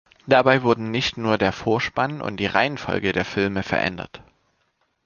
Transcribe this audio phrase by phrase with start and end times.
[0.25, 4.23] Dabei wurden nicht nur der Vorspann und die Reihenfolge der Filme verändert.